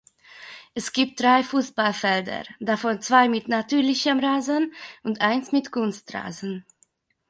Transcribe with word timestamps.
Es 0.73 0.93
gibt 0.93 1.19
drei 1.19 1.43
Fußballfelder, 1.43 2.41
davon 2.59 3.01
zwei 3.03 3.29
mit 3.29 3.47
natürlichem 3.47 4.17
Rasen 4.17 4.73
und 5.03 5.21
eins 5.21 5.51
mit 5.51 5.71
Kunstrasen. 5.71 6.65